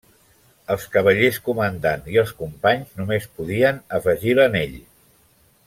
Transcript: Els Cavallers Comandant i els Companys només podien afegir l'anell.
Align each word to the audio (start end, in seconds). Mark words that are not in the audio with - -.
Els 0.75 0.85
Cavallers 0.95 1.37
Comandant 1.49 2.09
i 2.13 2.17
els 2.23 2.33
Companys 2.41 2.97
només 3.03 3.29
podien 3.37 3.79
afegir 3.99 4.35
l'anell. 4.41 4.77